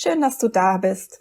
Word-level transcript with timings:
Schön, 0.00 0.20
dass 0.20 0.38
du 0.38 0.46
da 0.46 0.76
bist. 0.76 1.18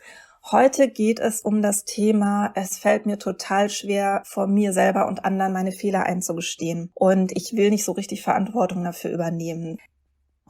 Heute 0.51 0.87
geht 0.87 1.19
es 1.19 1.41
um 1.41 1.63
das 1.63 1.83
Thema, 1.83 2.51
es 2.53 2.77
fällt 2.77 3.07
mir 3.07 3.17
total 3.17 3.71
schwer, 3.71 4.21
vor 4.23 4.45
mir 4.45 4.71
selber 4.71 5.07
und 5.07 5.25
anderen 5.25 5.51
meine 5.51 5.71
Fehler 5.71 6.03
einzugestehen. 6.03 6.91
Und 6.93 7.35
ich 7.35 7.55
will 7.55 7.71
nicht 7.71 7.83
so 7.83 7.93
richtig 7.93 8.21
Verantwortung 8.21 8.83
dafür 8.83 9.09
übernehmen. 9.09 9.79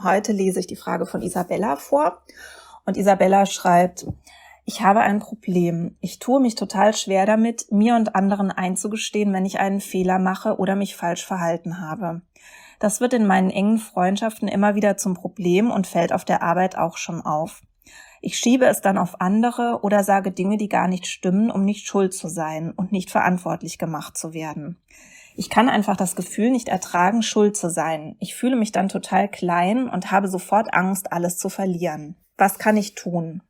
Heute 0.04 0.34
lese 0.34 0.60
ich 0.60 0.68
die 0.68 0.76
Frage 0.76 1.06
von 1.06 1.22
Isabella 1.22 1.78
vor. 1.78 2.22
Und 2.86 2.98
Isabella 2.98 3.46
schreibt, 3.46 4.06
ich 4.66 4.82
habe 4.82 5.00
ein 5.00 5.20
Problem. 5.20 5.96
Ich 6.02 6.20
tue 6.20 6.42
mich 6.42 6.56
total 6.56 6.94
schwer 6.94 7.26
damit, 7.26 7.72
mir 7.72 7.96
und 7.96 8.14
anderen 8.14 8.52
einzugestehen, 8.52 9.32
wenn 9.32 9.46
ich 9.46 9.60
einen 9.60 9.80
Fehler 9.80 10.20
mache 10.20 10.58
oder 10.58 10.76
mich 10.76 10.98
falsch 10.98 11.26
verhalten 11.26 11.80
habe. 11.80 12.24
Das 12.80 13.00
wird 13.00 13.14
in 13.14 13.26
meinen 13.26 13.52
engen 13.52 13.78
Freundschaften 13.78 14.50
immer 14.50 14.76
wieder 14.76 14.98
zum 14.98 15.14
Problem 15.14 15.72
und 15.72 15.88
fällt 15.88 16.12
auf 16.12 16.26
der 16.26 16.44
Arbeit 16.44 16.78
auch 16.78 16.98
schon 16.98 17.22
auf. 17.22 17.62
Ich 18.22 18.38
schiebe 18.38 18.66
es 18.66 18.82
dann 18.82 18.98
auf 18.98 19.22
andere 19.22 19.80
oder 19.84 20.04
sage 20.04 20.32
Dinge, 20.32 20.58
die 20.58 20.70
gar 20.70 20.88
nicht 20.88 21.08
stimmen, 21.08 21.52
um 21.52 21.64
nicht 21.64 21.88
schuld 21.88 22.14
zu 22.14 22.28
sein 22.28 22.72
und 22.72 22.92
nicht 22.92 23.12
verantwortlich 23.12 23.78
gemacht 23.78 24.18
zu 24.18 24.34
werden. 24.34 24.82
Ich 25.36 25.52
kann 25.52 25.70
einfach 25.70 25.96
das 25.96 26.16
Gefühl 26.16 26.50
nicht 26.50 26.68
ertragen, 26.68 27.22
schuld 27.22 27.56
zu 27.56 27.70
sein. 27.70 28.16
Ich 28.20 28.34
fühle 28.34 28.56
mich 28.56 28.72
dann 28.72 28.90
total 28.90 29.30
klein 29.30 29.88
und 29.88 30.12
habe 30.12 30.28
sofort 30.28 30.74
Angst, 30.74 31.12
alles 31.14 31.38
zu 31.38 31.50
verlieren. 31.50 32.16
Was 32.38 32.58
kann 32.58 32.76
ich 32.76 32.96
tun? 32.96 33.44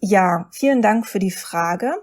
Ja, 0.00 0.48
vielen 0.52 0.82
Dank 0.82 1.06
für 1.06 1.18
die 1.18 1.30
Frage. 1.30 1.94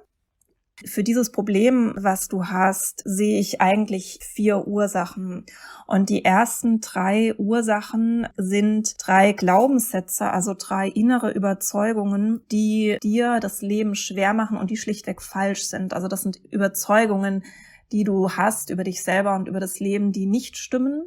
Für 0.85 1.03
dieses 1.03 1.31
Problem, 1.31 1.93
was 1.97 2.27
du 2.29 2.45
hast, 2.45 3.02
sehe 3.05 3.39
ich 3.39 3.59
eigentlich 3.59 4.19
vier 4.22 4.67
Ursachen. 4.67 5.45
Und 5.88 6.09
die 6.09 6.23
ersten 6.23 6.80
drei 6.80 7.36
Ursachen 7.38 8.27
sind 8.38 8.95
drei 9.05 9.33
Glaubenssätze, 9.33 10.31
also 10.31 10.55
drei 10.58 10.88
innere 10.88 11.31
Überzeugungen, 11.31 12.41
die 12.52 12.97
dir 13.03 13.39
das 13.39 13.61
Leben 13.61 13.95
schwer 13.95 14.33
machen 14.33 14.58
und 14.58 14.69
die 14.69 14.77
schlichtweg 14.77 15.21
falsch 15.21 15.63
sind. 15.66 15.94
Also 15.94 16.08
das 16.08 16.21
sind 16.21 16.39
Überzeugungen, 16.49 17.43
die 17.91 18.03
du 18.03 18.31
hast 18.31 18.69
über 18.69 18.83
dich 18.83 19.03
selber 19.03 19.36
und 19.36 19.47
über 19.47 19.59
das 19.59 19.80
Leben, 19.80 20.11
die 20.11 20.27
nicht 20.27 20.58
stimmen 20.58 21.03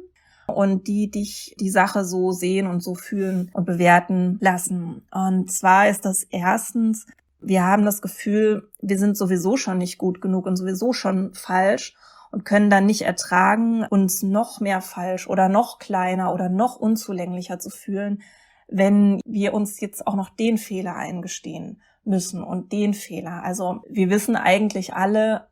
und 0.47 0.87
die 0.87 1.09
dich 1.09 1.55
die 1.59 1.69
Sache 1.69 2.05
so 2.05 2.31
sehen 2.31 2.67
und 2.67 2.81
so 2.81 2.95
fühlen 2.95 3.49
und 3.53 3.65
bewerten 3.65 4.37
lassen. 4.41 5.01
Und 5.11 5.51
zwar 5.51 5.89
ist 5.89 6.05
das 6.05 6.23
erstens, 6.29 7.05
wir 7.43 7.63
haben 7.63 7.85
das 7.85 8.01
Gefühl, 8.01 8.69
wir 8.81 8.97
sind 8.97 9.17
sowieso 9.17 9.57
schon 9.57 9.77
nicht 9.77 9.97
gut 9.97 10.21
genug 10.21 10.45
und 10.45 10.55
sowieso 10.55 10.93
schon 10.93 11.33
falsch 11.33 11.95
und 12.31 12.45
können 12.45 12.69
dann 12.69 12.85
nicht 12.85 13.03
ertragen, 13.03 13.85
uns 13.85 14.23
noch 14.23 14.59
mehr 14.59 14.81
falsch 14.81 15.27
oder 15.27 15.49
noch 15.49 15.77
kleiner 15.77 16.33
oder 16.33 16.49
noch 16.49 16.77
unzulänglicher 16.77 17.59
zu 17.59 17.69
fühlen, 17.69 18.21
wenn 18.67 19.19
wir 19.25 19.53
uns 19.53 19.79
jetzt 19.79 20.07
auch 20.07 20.15
noch 20.15 20.29
den 20.29 20.57
Fehler 20.57 20.95
eingestehen 20.95 21.81
müssen 22.05 22.43
und 22.43 22.71
den 22.71 22.93
Fehler. 22.93 23.43
Also 23.43 23.81
wir 23.87 24.09
wissen 24.09 24.35
eigentlich 24.35 24.93
alle, 24.93 25.47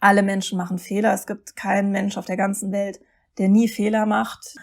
alle 0.00 0.22
Menschen 0.22 0.58
machen 0.58 0.78
Fehler. 0.78 1.14
Es 1.14 1.26
gibt 1.26 1.56
keinen 1.56 1.92
Mensch 1.92 2.16
auf 2.16 2.26
der 2.26 2.36
ganzen 2.36 2.72
Welt, 2.72 3.00
der 3.38 3.48
nie 3.48 3.68
Fehler 3.68 4.06
macht. 4.06 4.56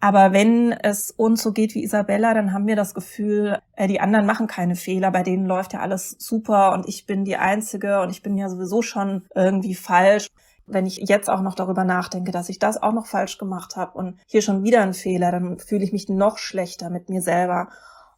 Aber 0.00 0.32
wenn 0.32 0.72
es 0.72 1.10
uns 1.10 1.42
so 1.42 1.52
geht 1.52 1.74
wie 1.74 1.82
Isabella, 1.82 2.32
dann 2.32 2.52
haben 2.52 2.68
wir 2.68 2.76
das 2.76 2.94
Gefühl, 2.94 3.58
äh, 3.74 3.88
die 3.88 4.00
anderen 4.00 4.26
machen 4.26 4.46
keine 4.46 4.76
Fehler, 4.76 5.10
bei 5.10 5.24
denen 5.24 5.46
läuft 5.46 5.72
ja 5.72 5.80
alles 5.80 6.16
super 6.18 6.72
und 6.72 6.88
ich 6.88 7.06
bin 7.06 7.24
die 7.24 7.36
Einzige 7.36 8.00
und 8.00 8.10
ich 8.10 8.22
bin 8.22 8.36
ja 8.36 8.48
sowieso 8.48 8.82
schon 8.82 9.26
irgendwie 9.34 9.74
falsch. 9.74 10.28
Wenn 10.66 10.86
ich 10.86 10.98
jetzt 11.08 11.30
auch 11.30 11.40
noch 11.40 11.54
darüber 11.54 11.82
nachdenke, 11.82 12.30
dass 12.30 12.48
ich 12.48 12.58
das 12.58 12.80
auch 12.80 12.92
noch 12.92 13.06
falsch 13.06 13.38
gemacht 13.38 13.74
habe 13.74 13.98
und 13.98 14.18
hier 14.26 14.42
schon 14.42 14.62
wieder 14.62 14.82
ein 14.82 14.94
Fehler, 14.94 15.32
dann 15.32 15.58
fühle 15.58 15.82
ich 15.82 15.92
mich 15.92 16.08
noch 16.08 16.38
schlechter 16.38 16.90
mit 16.90 17.08
mir 17.08 17.22
selber. 17.22 17.68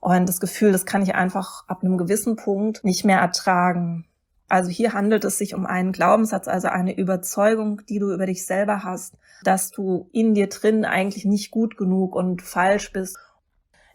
Und 0.01 0.29
das 0.29 0.41
Gefühl, 0.41 0.73
das 0.73 0.85
kann 0.85 1.03
ich 1.03 1.15
einfach 1.15 1.65
ab 1.69 1.83
einem 1.83 1.97
gewissen 1.97 2.37
Punkt 2.37 2.85
nicht 2.85 3.05
mehr 3.05 3.21
ertragen. 3.21 4.07
Also 4.51 4.69
hier 4.69 4.93
handelt 4.93 5.25
es 5.25 5.39
sich 5.39 5.55
um 5.55 5.65
einen 5.65 5.93
Glaubenssatz, 5.93 6.49
also 6.49 6.69
eine 6.69 6.97
Überzeugung, 6.97 7.83
die 7.89 8.01
du 8.01 8.13
über 8.13 8.27
dich 8.27 8.45
selber 8.45 8.83
hast, 8.83 9.15
dass 9.45 9.71
du 9.71 10.09
in 10.13 10.35
dir 10.35 10.49
drin 10.49 10.85
eigentlich 10.85 11.25
nicht 11.25 11.53
gut 11.53 11.77
genug 11.77 12.17
und 12.17 12.43
falsch 12.43 12.93
bist. 12.93 13.17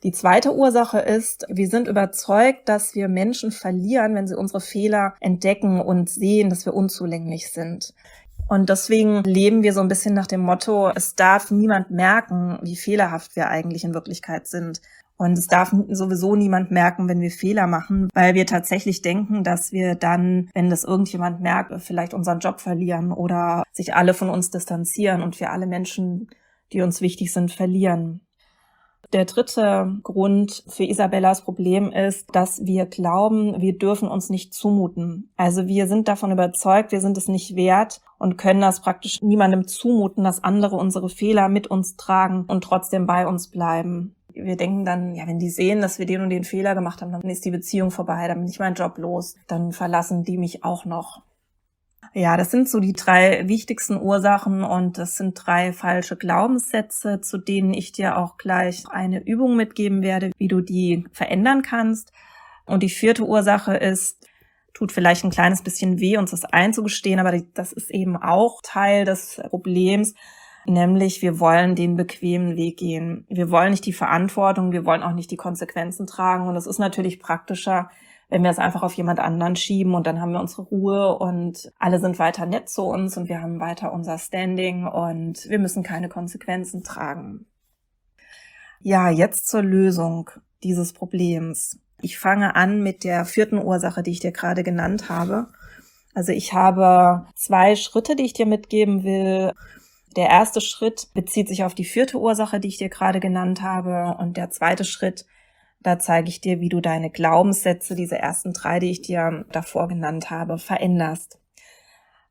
Die 0.04 0.14
zweite 0.14 0.56
Ursache 0.56 1.00
ist, 1.00 1.46
wir 1.50 1.68
sind 1.68 1.90
überzeugt, 1.90 2.70
dass 2.70 2.96
wir 2.96 3.10
Menschen 3.10 3.52
verlieren, 3.52 4.16
wenn 4.16 4.28
sie 4.28 4.38
unsere 4.38 4.62
Fehler 4.62 5.16
entdecken 5.20 5.82
und 5.82 6.10
sehen, 6.10 6.50
dass 6.50 6.66
wir 6.66 6.74
unzulänglich 6.74 7.52
sind. 7.52 7.94
Und 8.48 8.70
deswegen 8.70 9.24
leben 9.24 9.62
wir 9.62 9.74
so 9.74 9.82
ein 9.82 9.88
bisschen 9.88 10.14
nach 10.14 10.28
dem 10.28 10.42
Motto, 10.42 10.90
es 10.96 11.16
darf 11.16 11.52
niemand 11.52 11.92
merken, 11.92 12.60
wie 12.62 12.76
fehlerhaft 12.76 13.36
wir 13.36 13.50
eigentlich 13.50 13.84
in 13.84 13.94
Wirklichkeit 13.94 14.48
sind. 14.48 14.82
Und 15.18 15.38
es 15.38 15.48
darf 15.48 15.74
sowieso 15.90 16.36
niemand 16.36 16.72
merken, 16.72 17.08
wenn 17.08 17.22
wir 17.22 17.32
Fehler 17.32 17.68
machen, 17.68 18.10
weil 18.14 18.34
wir 18.34 18.46
tatsächlich 18.46 19.02
denken, 19.02 19.44
dass 19.44 19.72
wir 19.72 19.96
dann, 19.96 20.50
wenn 20.54 20.70
das 20.70 20.84
irgendjemand 20.84 21.40
merkt, 21.40 21.74
vielleicht 21.82 22.14
unseren 22.14 22.40
Job 22.40 22.60
verlieren 22.60 23.12
oder 23.14 23.64
sich 23.72 23.96
alle 23.96 24.14
von 24.14 24.30
uns 24.30 24.50
distanzieren 24.50 25.22
und 25.22 25.40
wir 25.40 25.52
alle 25.52 25.68
Menschen, 25.68 26.28
die 26.74 26.82
uns 26.82 27.00
wichtig 27.00 27.32
sind, 27.32 27.52
verlieren. 27.52 28.22
Der 29.14 29.26
dritte 29.26 30.00
Grund 30.04 30.64
für 30.68 30.84
Isabellas 30.84 31.44
Problem 31.44 31.92
ist, 31.92 32.36
dass 32.36 32.66
wir 32.66 32.86
glauben, 32.86 33.62
wir 33.62 33.78
dürfen 33.78 34.10
uns 34.10 34.30
nicht 34.30 34.54
zumuten. 34.54 35.32
Also 35.38 35.68
wir 35.68 35.88
sind 35.88 36.08
davon 36.08 36.32
überzeugt, 36.32 36.92
wir 36.92 37.00
sind 37.00 37.18
es 37.18 37.30
nicht 37.30 37.56
wert 37.56 38.02
und 38.18 38.38
können 38.38 38.62
das 38.62 38.82
praktisch 38.82 39.22
niemandem 39.22 39.68
zumuten, 39.68 40.24
dass 40.24 40.44
andere 40.44 40.76
unsere 40.76 41.08
Fehler 41.08 41.48
mit 41.48 41.68
uns 41.68 41.96
tragen 41.96 42.46
und 42.48 42.64
trotzdem 42.64 43.06
bei 43.06 43.28
uns 43.28 43.48
bleiben 43.48 44.16
wir 44.36 44.58
denken 44.58 44.86
dann, 44.86 45.16
ja, 45.16 45.28
wenn 45.28 45.40
die 45.40 45.50
sehen, 45.50 45.82
dass 45.82 45.98
wir 46.00 46.06
den 46.06 46.22
und 46.22 46.30
den 46.30 46.44
Fehler 46.44 46.76
gemacht 46.76 47.02
haben, 47.02 47.12
dann 47.12 47.22
ist 47.24 47.46
die 47.46 47.52
Beziehung 47.52 47.92
vorbei, 47.92 48.28
dann 48.28 48.40
bin 48.40 48.50
ich 48.50 48.60
meinen 48.60 48.76
Job 48.76 48.98
los, 48.98 49.36
dann 49.48 49.72
verlassen 49.72 50.24
die 50.24 50.38
mich 50.38 50.64
auch 50.64 50.86
noch. 50.86 51.24
Ja, 52.14 52.38
das 52.38 52.52
sind 52.52 52.70
so 52.70 52.80
die 52.80 52.94
drei 52.94 53.48
wichtigsten 53.48 54.00
Ursachen 54.00 54.64
und 54.64 54.98
das 54.98 55.16
sind 55.16 55.34
drei 55.36 55.74
falsche 55.74 56.16
Glaubenssätze, 56.16 57.20
zu 57.20 57.38
denen 57.38 57.74
ich 57.74 57.92
dir 57.92 58.18
auch 58.18 58.38
gleich 58.38 58.86
eine 58.90 59.22
Übung 59.22 59.56
mitgeben 59.56 60.02
werde, 60.02 60.32
wie 60.38 60.48
du 60.48 60.62
die 60.62 61.06
verändern 61.12 61.62
kannst. 61.62 62.14
Und 62.66 62.84
die 62.84 62.90
vierte 62.90 63.26
Ursache 63.26 63.76
ist, 63.76 64.26
tut 64.74 64.92
vielleicht 64.92 65.24
ein 65.24 65.32
kleines 65.32 65.62
bisschen 65.62 66.00
weh, 66.00 66.18
uns 66.18 66.32
das 66.32 66.46
einzugestehen, 66.46 67.20
aber 67.20 67.38
das 67.54 67.74
ist 67.74 67.92
eben 67.92 68.18
auch 68.18 68.62
Teil 68.64 69.06
des 69.06 69.42
Problems, 69.50 70.14
Nämlich, 70.68 71.22
wir 71.22 71.40
wollen 71.40 71.76
den 71.76 71.96
bequemen 71.96 72.56
Weg 72.56 72.78
gehen. 72.78 73.26
Wir 73.30 73.52
wollen 73.52 73.72
nicht 73.72 73.86
die 73.86 73.94
Verantwortung, 73.94 74.72
wir 74.72 74.86
wollen 74.86 75.04
auch 75.04 75.14
nicht 75.14 75.30
die 75.30 75.38
Konsequenzen 75.38 76.08
tragen. 76.08 76.48
Und 76.48 76.56
es 76.56 76.66
ist 76.66 76.80
natürlich 76.80 77.20
praktischer, 77.20 77.90
wenn 78.30 78.44
wir 78.44 78.50
es 78.50 78.58
einfach 78.58 78.82
auf 78.82 78.94
jemand 78.94 79.20
anderen 79.20 79.56
schieben 79.56 79.94
und 79.94 80.08
dann 80.08 80.20
haben 80.20 80.32
wir 80.32 80.40
unsere 80.40 80.64
Ruhe 80.64 81.18
und 81.18 81.72
alle 81.78 82.00
sind 82.00 82.18
weiter 82.18 82.46
nett 82.46 82.70
zu 82.70 82.84
uns 82.84 83.18
und 83.18 83.30
wir 83.30 83.42
haben 83.42 83.60
weiter 83.60 83.94
unser 83.94 84.18
Standing 84.18 84.88
und 84.88 85.48
wir 85.48 85.60
müssen 85.60 85.84
keine 85.84 86.10
Konsequenzen 86.10 86.84
tragen. 86.84 87.46
Ja, 88.82 89.10
jetzt 89.10 89.48
zur 89.48 89.62
Lösung 89.62 90.32
dieses 90.64 90.94
Problems. 90.94 91.80
Ich 92.02 92.18
fange 92.18 92.56
an 92.56 92.82
mit 92.82 93.04
der 93.04 93.26
vierten 93.26 93.60
Ursache, 93.60 94.04
die 94.04 94.12
ich 94.12 94.20
dir 94.20 94.32
gerade 94.32 94.64
genannt 94.64 95.10
habe. 95.10 95.48
Also 96.14 96.32
ich 96.32 96.54
habe 96.54 97.26
zwei 97.36 97.76
Schritte, 97.76 98.16
die 98.16 98.26
ich 98.26 98.34
dir 98.34 98.46
mitgeben 98.46 99.04
will, 99.04 99.54
der 100.16 100.30
erste 100.30 100.62
Schritt 100.62 101.10
bezieht 101.14 101.48
sich 101.48 101.64
auf 101.64 101.76
die 101.76 101.84
vierte 101.84 102.20
Ursache, 102.20 102.60
die 102.60 102.70
ich 102.70 102.78
dir 102.78 102.90
gerade 102.90 103.20
genannt 103.20 103.62
habe. 103.62 104.18
Und 104.20 104.38
der 104.38 104.50
zweite 104.50 104.86
Schritt, 104.86 105.26
da 105.82 106.00
zeige 106.00 106.30
ich 106.30 106.42
dir, 106.42 106.62
wie 106.62 106.70
du 106.70 106.82
deine 106.82 107.10
Glaubenssätze, 107.10 107.96
diese 107.96 108.18
ersten 108.18 108.54
drei, 108.54 108.80
die 108.80 108.92
ich 108.92 109.02
dir 109.02 109.46
davor 109.52 109.88
genannt 109.88 110.30
habe, 110.30 110.58
veränderst. 110.58 111.40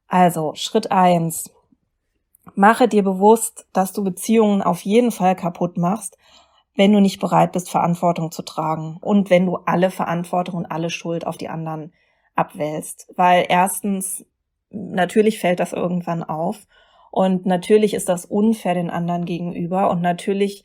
Also, 0.07 0.55
Schritt 0.55 0.91
eins: 0.91 1.53
Mache 2.55 2.89
dir 2.89 3.03
bewusst, 3.03 3.67
dass 3.73 3.93
du 3.93 4.03
Beziehungen 4.03 4.63
auf 4.63 4.81
jeden 4.83 5.11
Fall 5.11 5.37
kaputt 5.37 5.77
machst, 5.77 6.17
wenn 6.75 6.93
du 6.93 7.01
nicht 7.01 7.21
bereit 7.21 7.53
bist, 7.53 7.71
Verantwortung 7.71 8.33
zu 8.33 8.43
tragen 8.43 8.99
und 9.01 9.31
wenn 9.31 9.47
du 9.47 9.57
alle 9.57 9.91
Verantwortung 9.91 10.57
und 10.57 10.67
alle 10.67 10.91
Schuld 10.91 11.27
auf 11.27 11.37
die 11.37 11.49
anderen 11.49 11.93
abwälzt. 12.35 13.13
Weil 13.17 13.47
erstens, 13.49 14.27
natürlich 14.71 15.39
fällt 15.39 15.61
das 15.61 15.73
irgendwann 15.73 16.23
auf 16.23 16.67
und 17.15 17.47
natürlich 17.47 17.95
ist 17.95 18.09
das 18.09 18.25
unfair 18.25 18.75
den 18.75 18.91
anderen 18.91 19.25
gegenüber. 19.25 19.89
Und 19.89 20.03
natürlich 20.03 20.65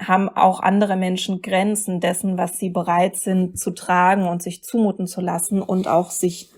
haben 0.00 0.30
auch 0.30 0.60
andere 0.60 0.96
Menschen 0.96 1.42
Grenzen 1.42 2.00
dessen, 2.00 2.38
was 2.38 2.58
sie 2.58 2.70
bereit 2.70 3.16
sind 3.16 3.58
zu 3.58 3.70
tragen 3.70 4.26
und 4.26 4.42
sich 4.42 4.64
zumuten 4.64 5.06
zu 5.06 5.20
lassen 5.20 5.60
und 5.60 5.86
auch 5.86 6.10
sich 6.10 6.48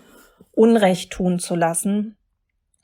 Unrecht 0.52 1.11
tun 1.11 1.40
zu 1.40 1.56
lassen. 1.56 2.17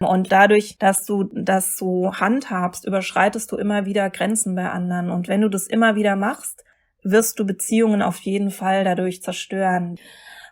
Und 0.01 0.33
dadurch, 0.33 0.79
dass 0.79 1.07
du 1.07 1.31
das 1.33 1.77
so 1.77 2.13
handhabst, 2.13 2.89
überschreitest 2.89 3.53
du 3.53 3.57
immer 3.57 3.87
wieder 3.87 4.11
Grenzen 4.11 4.57
bei 4.57 4.69
anderen. 4.69 5.11
Und 5.11 5.29
wenn 5.29 5.43
du 5.43 5.49
das 5.49 5.69
immer 5.69 5.95
wieder 5.95 6.17
machst, 6.17 6.65
wirst 7.05 7.39
du 7.39 7.47
Beziehungen 7.47 8.03
auf 8.03 8.19
jeden 8.19 8.51
Fall 8.51 8.83
dadurch 8.83 9.23
zerstören. 9.23 9.97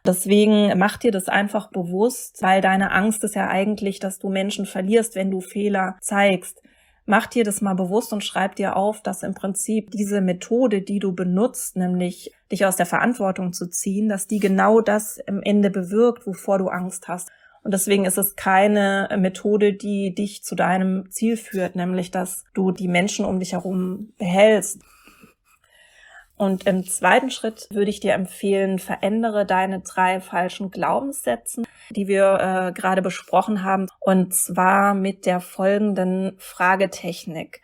Deswegen 0.05 0.79
mach 0.79 0.97
dir 0.97 1.13
das 1.13 1.29
einfach 1.29 1.71
bewusst, 1.71 2.43
weil 2.43 2.61
deine 2.61 2.93
Angst 2.93 3.23
ist 3.25 3.35
ja 3.35 3.49
eigentlich, 3.49 3.99
dass 3.99 4.19
du 4.19 4.29
Menschen 4.29 4.67
verlierst, 4.67 5.15
wenn 5.15 5.31
du 5.31 5.41
Fehler 5.41 5.97
zeigst. 6.01 6.63
Mach 7.07 7.27
dir 7.27 7.45
das 7.45 7.61
mal 7.61 7.75
bewusst 7.75 8.13
und 8.13 8.23
schreib 8.23 8.57
dir 8.57 8.77
auf, 8.77 9.03
dass 9.03 9.23
im 9.23 9.35
Prinzip 9.35 9.91
diese 9.91 10.21
Methode, 10.21 10.83
die 10.83 11.01
du 11.01 11.13
benutzt, 11.13 11.77
nämlich 11.77 12.33
dich 12.53 12.67
aus 12.67 12.77
der 12.77 12.87
Verantwortung 12.87 13.53
zu 13.53 13.69
ziehen, 13.69 14.09
dass 14.09 14.27
die 14.27 14.39
genau 14.39 14.81
das 14.81 15.19
im 15.19 15.43
Ende 15.43 15.71
bewirkt, 15.71 16.27
wovor 16.27 16.59
du 16.59 16.69
Angst 16.69 17.09
hast. 17.09 17.31
Und 17.63 17.75
deswegen 17.75 18.05
ist 18.05 18.17
es 18.17 18.37
keine 18.37 19.09
Methode, 19.19 19.73
die 19.73 20.15
dich 20.15 20.45
zu 20.45 20.55
deinem 20.55 21.11
Ziel 21.11 21.37
führt, 21.37 21.77
nämlich 21.77 22.11
dass 22.11 22.45
du 22.55 22.71
die 22.71 22.89
Menschen 22.89 23.25
um 23.25 23.39
dich 23.39 23.53
herum 23.53 24.13
behältst. 24.19 24.81
Und 26.41 26.67
im 26.67 26.87
zweiten 26.87 27.31
Schritt 27.31 27.67
würde 27.71 27.91
ich 27.91 28.01
dir 28.01 28.15
empfehlen, 28.15 28.79
verändere 28.79 29.45
deine 29.45 29.81
drei 29.81 30.23
falschen 30.23 30.71
Glaubenssätze, 30.71 31.65
die 31.91 32.09
wir 32.09 32.39
äh, 32.41 32.73
gerade 32.73 33.03
besprochen 33.03 33.63
haben, 33.63 33.89
und 34.01 34.35
zwar 34.35 34.95
mit 34.95 35.27
der 35.27 35.41
folgenden 35.41 36.33
Fragetechnik. 36.39 37.61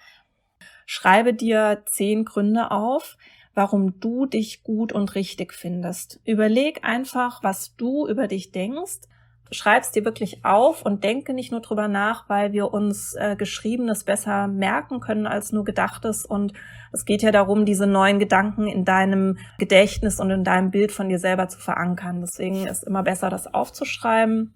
Schreibe 0.84 1.32
dir 1.32 1.84
zehn 1.87 2.26
Gründe 2.26 2.70
auf, 2.70 3.17
warum 3.55 3.99
du 3.99 4.26
dich 4.26 4.62
gut 4.62 4.93
und 4.93 5.14
richtig 5.14 5.55
findest. 5.55 6.20
Überleg 6.26 6.84
einfach, 6.84 7.43
was 7.43 7.76
du 7.76 8.06
über 8.06 8.28
dich 8.28 8.52
denkst 8.52 9.08
schreib's 9.52 9.93
dir 9.93 10.04
wirklich 10.04 10.44
auf 10.44 10.82
und 10.82 11.04
denke 11.04 11.32
nicht 11.32 11.52
nur 11.52 11.60
drüber 11.60 11.88
nach, 11.88 12.28
weil 12.28 12.52
wir 12.52 12.72
uns 12.72 13.14
äh, 13.14 13.37
Geschriebenes 13.37 14.04
besser 14.04 14.48
merken 14.48 15.00
können 15.00 15.26
als 15.26 15.52
nur 15.52 15.64
Gedachtes. 15.64 16.25
Und 16.25 16.52
es 16.93 17.04
geht 17.04 17.22
ja 17.22 17.31
darum, 17.31 17.64
diese 17.64 17.87
neuen 17.87 18.19
Gedanken 18.19 18.66
in 18.66 18.84
deinem 18.84 19.38
Gedächtnis 19.58 20.20
und 20.20 20.31
in 20.31 20.44
deinem 20.44 20.70
Bild 20.70 20.93
von 20.93 21.08
dir 21.08 21.19
selber 21.19 21.48
zu 21.48 21.58
verankern. 21.58 22.20
Deswegen 22.20 22.66
ist 22.66 22.84
immer 22.84 23.02
besser, 23.02 23.31
das 23.31 23.52
aufzuschreiben. 23.52 24.54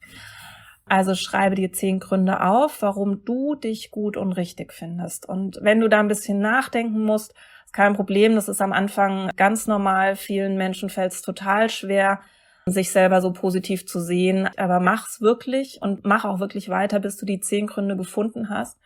Also 0.87 1.15
schreibe 1.15 1.55
dir 1.55 1.73
zehn 1.73 2.01
Gründe 2.01 2.43
auf, 2.43 2.83
warum 2.83 3.25
du 3.25 3.55
dich 3.55 3.93
gut 3.93 4.17
und 4.17 4.33
richtig 4.33 4.73
findest. 4.73 5.29
Und 5.29 5.59
wenn 5.63 5.79
du 5.79 5.89
da 5.89 6.01
ein 6.01 6.09
bisschen 6.09 6.41
nachdenken 6.41 7.05
musst, 7.05 7.33
ist 7.65 7.73
kein 7.73 7.95
Problem. 7.95 8.35
Das 8.35 8.49
ist 8.49 8.61
am 8.61 8.73
Anfang 8.73 9.31
ganz 9.37 9.69
normal. 9.69 10.17
Vielen 10.17 10.57
Menschen 10.57 10.89
fällt 10.89 11.13
es 11.13 11.23
total 11.23 11.71
schwer 11.71 12.21
sich 12.71 12.91
selber 12.91 13.21
so 13.21 13.33
positiv 13.33 13.87
zu 13.87 14.01
sehen. 14.01 14.49
Aber 14.57 14.81
mach's 14.81 15.21
wirklich 15.21 15.79
und 15.81 16.05
mach 16.05 16.25
auch 16.25 16.41
wirklich 16.41 16.69
weiter, 16.69 17.01
bis 17.01 17.17
du 17.17 17.27
die 17.27 17.41
zehn 17.41 17.67
Gründe 17.67 17.97
gefunden 17.97 18.51
hast. 18.51 18.79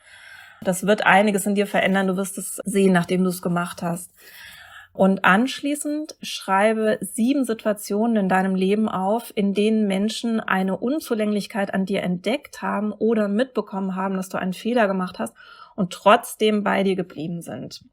Das 0.63 0.87
wird 0.87 1.07
einiges 1.07 1.47
in 1.47 1.55
dir 1.55 1.67
verändern. 1.67 2.07
Du 2.07 2.17
wirst 2.17 2.39
es 2.39 2.61
sehen, 2.65 2.93
nachdem 2.93 3.23
du 3.23 3.31
es 3.31 3.43
gemacht 3.43 3.83
hast. 3.83 4.11
Und 4.95 5.25
anschließend 5.25 6.15
schreibe 6.23 6.99
sieben 7.01 7.45
Situationen 7.45 8.17
in 8.17 8.29
deinem 8.29 8.55
Leben 8.55 8.89
auf, 8.89 9.33
in 9.35 9.53
denen 9.53 9.89
Menschen 9.89 10.39
eine 10.39 10.77
Unzulänglichkeit 10.77 11.75
an 11.75 11.85
dir 11.85 12.05
entdeckt 12.05 12.63
haben 12.63 12.93
oder 12.93 13.27
mitbekommen 13.27 13.97
haben, 13.97 14.17
dass 14.17 14.29
du 14.29 14.39
einen 14.39 14.53
Fehler 14.53 14.87
gemacht 14.87 15.19
hast 15.19 15.35
und 15.75 15.93
trotzdem 15.93 16.63
bei 16.63 16.85
dir 16.85 16.95
geblieben 16.95 17.43
sind. 17.43 17.85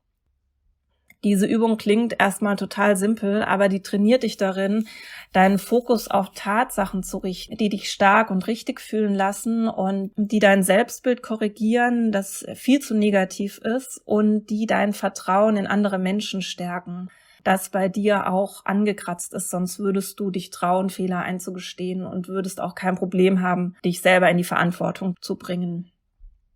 Diese 1.24 1.46
Übung 1.46 1.78
klingt 1.78 2.16
erstmal 2.20 2.56
total 2.56 2.98
simpel, 2.98 3.44
aber 3.44 3.70
die 3.70 3.84
trainiert 3.84 4.24
dich 4.24 4.38
darin, 4.38 4.88
deinen 5.34 5.60
Fokus 5.60 6.08
auf 6.08 6.32
Tatsachen 6.34 7.04
zu 7.04 7.20
richten, 7.20 7.58
die 7.58 7.70
dich 7.70 7.92
stark 7.92 8.32
und 8.32 8.48
richtig 8.48 8.82
fühlen 8.82 9.14
lassen 9.14 9.68
und 9.68 10.12
die 10.16 10.40
dein 10.40 10.64
Selbstbild 10.64 11.22
korrigieren, 11.22 12.12
das 12.12 12.44
viel 12.56 12.80
zu 12.80 12.96
negativ 12.96 13.60
ist 13.60 14.02
und 14.04 14.48
die 14.48 14.66
dein 14.66 14.94
Vertrauen 14.94 15.58
in 15.58 15.68
andere 15.68 16.00
Menschen 16.00 16.42
stärken 16.42 17.10
das 17.44 17.70
bei 17.70 17.90
dir 17.90 18.32
auch 18.32 18.66
angekratzt 18.66 19.34
ist, 19.34 19.50
sonst 19.50 19.80
würdest 19.80 20.20
du 20.20 20.30
dich 20.32 20.50
trauen, 20.52 20.90
Fehler 20.90 21.20
einzugestehen 21.20 22.06
und 22.06 22.28
würdest 22.28 22.62
auch 22.62 22.76
kein 22.76 22.96
Problem 22.96 23.42
haben, 23.42 23.76
dich 23.84 24.02
selber 24.02 24.30
in 24.30 24.38
die 24.38 24.44
Verantwortung 24.44 25.16
zu 25.22 25.38
bringen. 25.38 25.92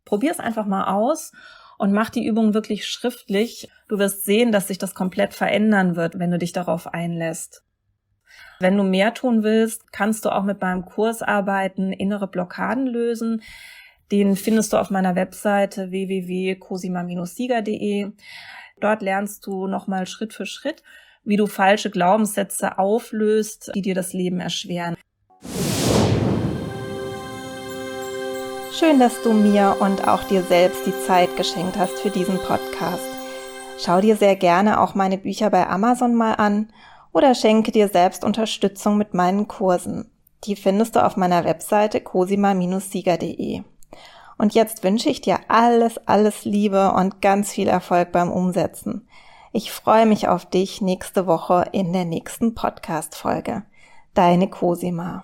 Probier 0.05 0.31
es 0.31 0.39
einfach 0.39 0.65
mal 0.67 0.85
aus 0.85 1.31
und 1.77 1.91
mach 1.91 2.09
die 2.09 2.25
Übung 2.25 2.53
wirklich 2.53 2.87
schriftlich. 2.87 3.69
Du 3.87 3.99
wirst 3.99 4.25
sehen, 4.25 4.51
dass 4.51 4.67
sich 4.67 4.77
das 4.77 4.95
komplett 4.95 5.33
verändern 5.33 5.95
wird, 5.95 6.19
wenn 6.19 6.31
du 6.31 6.37
dich 6.37 6.53
darauf 6.53 6.87
einlässt. 6.87 7.63
Wenn 8.59 8.77
du 8.77 8.83
mehr 8.83 9.13
tun 9.13 9.43
willst, 9.43 9.91
kannst 9.91 10.23
du 10.25 10.29
auch 10.29 10.43
mit 10.43 10.61
meinem 10.61 10.85
Kurs 10.85 11.21
arbeiten, 11.21 11.93
innere 11.93 12.27
Blockaden 12.27 12.87
lösen. 12.87 13.43
Den 14.11 14.35
findest 14.35 14.73
du 14.73 14.77
auf 14.77 14.89
meiner 14.89 15.15
Webseite 15.15 15.91
www.cosima-sieger.de. 15.91 18.11
Dort 18.79 19.01
lernst 19.01 19.45
du 19.45 19.67
nochmal 19.67 20.05
Schritt 20.05 20.33
für 20.33 20.45
Schritt, 20.45 20.83
wie 21.23 21.37
du 21.37 21.47
falsche 21.47 21.89
Glaubenssätze 21.89 22.77
auflöst, 22.77 23.71
die 23.73 23.81
dir 23.81 23.95
das 23.95 24.13
Leben 24.13 24.39
erschweren. 24.39 24.95
Schön, 28.77 28.99
dass 28.99 29.21
du 29.21 29.31
mir 29.31 29.77
und 29.79 30.05
auch 30.05 30.23
dir 30.23 30.43
selbst 30.43 30.85
die 30.85 30.99
Zeit 31.07 31.37
geschenkt 31.37 31.77
hast 31.77 31.97
für 31.99 32.09
diesen 32.09 32.37
Podcast. 32.39 33.07
Schau 33.79 34.01
dir 34.01 34.17
sehr 34.17 34.35
gerne 34.35 34.81
auch 34.81 34.95
meine 34.95 35.17
Bücher 35.17 35.49
bei 35.49 35.65
Amazon 35.65 36.13
mal 36.13 36.33
an 36.33 36.73
oder 37.13 37.35
schenke 37.35 37.71
dir 37.71 37.87
selbst 37.87 38.25
Unterstützung 38.25 38.97
mit 38.97 39.13
meinen 39.13 39.47
Kursen. 39.47 40.11
Die 40.43 40.57
findest 40.57 40.97
du 40.97 41.05
auf 41.05 41.15
meiner 41.15 41.45
Webseite 41.45 42.01
cosima-sieger.de. 42.01 43.63
Und 44.37 44.53
jetzt 44.53 44.83
wünsche 44.83 45.09
ich 45.09 45.21
dir 45.21 45.39
alles, 45.47 45.97
alles 46.05 46.43
Liebe 46.43 46.91
und 46.91 47.21
ganz 47.21 47.53
viel 47.53 47.69
Erfolg 47.69 48.11
beim 48.11 48.29
Umsetzen. 48.29 49.07
Ich 49.53 49.71
freue 49.71 50.05
mich 50.05 50.27
auf 50.27 50.45
dich 50.45 50.81
nächste 50.81 51.27
Woche 51.27 51.69
in 51.71 51.93
der 51.93 52.03
nächsten 52.03 52.55
Podcast-Folge. 52.55 53.63
Deine 54.15 54.49
Cosima. 54.49 55.23